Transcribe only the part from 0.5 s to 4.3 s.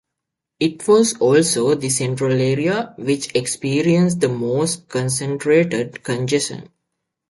It was also the central area which experienced the